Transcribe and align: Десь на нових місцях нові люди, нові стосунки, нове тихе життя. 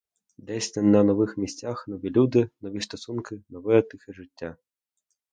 Десь 0.37 0.75
на 0.75 1.03
нових 1.03 1.37
місцях 1.37 1.87
нові 1.87 2.09
люди, 2.09 2.49
нові 2.61 2.81
стосунки, 2.81 3.41
нове 3.49 3.81
тихе 3.81 4.13
життя. 4.13 4.55